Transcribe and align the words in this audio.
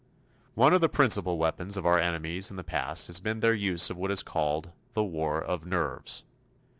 One 0.55 0.73
of 0.73 0.81
the 0.81 0.89
principal 0.89 1.37
weapons 1.37 1.77
of 1.77 1.85
our 1.85 1.99
enemies 1.99 2.49
in 2.49 2.57
the 2.57 2.63
past 2.63 3.05
has 3.05 3.19
been 3.19 3.39
their 3.39 3.53
use 3.53 3.91
of 3.91 3.97
what 3.97 4.09
is 4.09 4.23
called 4.23 4.71
"The 4.93 5.03
War 5.03 5.39
of 5.39 5.67
Nerves." 5.67 6.23